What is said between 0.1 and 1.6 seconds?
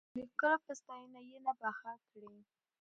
د ښکلو په ستاينه، ينه